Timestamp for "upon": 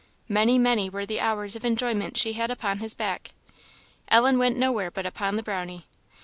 2.49-2.79, 5.05-5.35